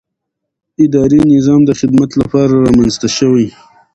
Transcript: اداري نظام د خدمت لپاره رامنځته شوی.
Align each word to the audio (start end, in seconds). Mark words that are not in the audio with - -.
اداري 0.85 1.19
نظام 1.33 1.61
د 1.65 1.71
خدمت 1.79 2.09
لپاره 2.21 2.53
رامنځته 2.65 3.07
شوی. 3.17 3.47